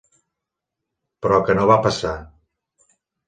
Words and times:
Però 1.25 1.37
que 1.49 1.57
no 1.59 1.67
va 1.73 1.77
passar. 1.85 2.15